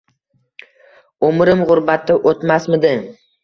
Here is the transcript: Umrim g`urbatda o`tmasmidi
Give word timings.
Umrim 1.29 1.63
g`urbatda 1.73 2.19
o`tmasmidi 2.33 2.95